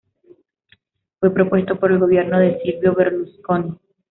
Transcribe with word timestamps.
Fue 1.19 1.31
propuesto 1.31 1.79
por 1.79 1.91
el 1.91 1.99
gobierno 1.99 2.39
de 2.39 2.59
Silvio 2.63 2.95
Berlusconi. 2.95 3.75